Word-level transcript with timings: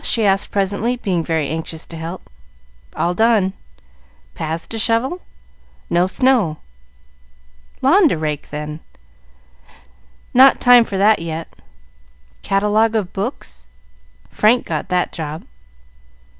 she 0.03 0.25
asked 0.25 0.49
presently, 0.49 0.95
being 0.95 1.23
very 1.23 1.47
anxious 1.49 1.85
to 1.85 1.95
help. 1.95 2.27
"All 2.95 3.13
done." 3.13 3.53
"Paths 4.33 4.65
to 4.69 4.79
shovel?" 4.79 5.21
"No 5.91 6.07
snow." 6.07 6.57
"Lawn 7.83 8.09
to 8.09 8.17
rake, 8.17 8.49
then?" 8.49 8.79
"Not 10.33 10.59
time 10.59 10.85
for 10.85 10.97
that 10.97 11.19
yet." 11.19 11.49
"Catalogue 12.41 12.95
of 12.95 13.13
books?" 13.13 13.67
"Frank 14.31 14.65
got 14.65 14.87
that 14.89 15.11
job." 15.11 15.45